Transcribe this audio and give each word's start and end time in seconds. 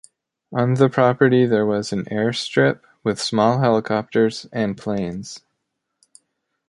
On 0.51 0.73
the 0.73 0.89
property 0.89 1.45
there 1.45 1.63
was 1.63 1.93
an 1.93 2.05
airstrip 2.05 2.79
with 3.03 3.21
small 3.21 3.59
helicopters 3.59 4.47
and 4.51 4.75
planes. 4.75 5.41